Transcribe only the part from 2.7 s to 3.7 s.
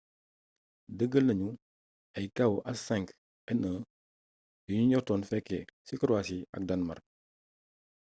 h5n1